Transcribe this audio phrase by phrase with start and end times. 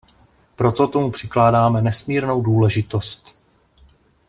[0.55, 3.37] Proto tomu přikládáme nesmírnou důležitost.